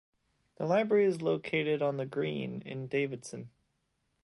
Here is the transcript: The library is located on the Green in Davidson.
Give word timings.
The 0.55 0.65
library 0.65 1.05
is 1.05 1.21
located 1.21 1.83
on 1.83 1.97
the 1.97 2.07
Green 2.07 2.63
in 2.65 2.87
Davidson. 2.87 3.51